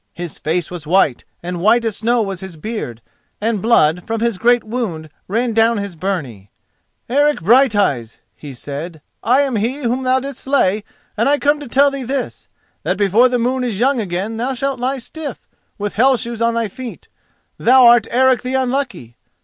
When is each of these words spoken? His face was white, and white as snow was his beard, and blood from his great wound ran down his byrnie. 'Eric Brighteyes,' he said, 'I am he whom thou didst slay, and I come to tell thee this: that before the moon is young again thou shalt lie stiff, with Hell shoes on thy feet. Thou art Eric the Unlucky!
His 0.13 0.39
face 0.39 0.71
was 0.71 0.87
white, 0.87 1.25
and 1.43 1.61
white 1.61 1.85
as 1.85 1.97
snow 1.97 2.23
was 2.23 2.39
his 2.39 2.57
beard, 2.57 3.03
and 3.39 3.61
blood 3.61 4.03
from 4.03 4.19
his 4.19 4.39
great 4.39 4.63
wound 4.63 5.11
ran 5.27 5.53
down 5.53 5.77
his 5.77 5.95
byrnie. 5.95 6.49
'Eric 7.07 7.39
Brighteyes,' 7.41 8.17
he 8.33 8.55
said, 8.55 9.03
'I 9.21 9.41
am 9.41 9.55
he 9.57 9.83
whom 9.83 10.01
thou 10.01 10.19
didst 10.19 10.39
slay, 10.41 10.83
and 11.15 11.29
I 11.29 11.37
come 11.37 11.59
to 11.59 11.67
tell 11.67 11.91
thee 11.91 12.01
this: 12.01 12.47
that 12.81 12.97
before 12.97 13.29
the 13.29 13.37
moon 13.37 13.63
is 13.63 13.77
young 13.77 13.99
again 13.99 14.37
thou 14.37 14.55
shalt 14.55 14.79
lie 14.79 14.97
stiff, 14.97 15.47
with 15.77 15.93
Hell 15.93 16.17
shoes 16.17 16.41
on 16.41 16.55
thy 16.55 16.67
feet. 16.67 17.07
Thou 17.59 17.85
art 17.85 18.07
Eric 18.09 18.41
the 18.41 18.55
Unlucky! 18.55 19.17